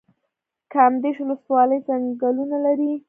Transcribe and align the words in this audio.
کامدیش 0.73 1.17
ولسوالۍ 1.21 1.79
ځنګلونه 1.87 2.57
لري؟ 2.65 2.91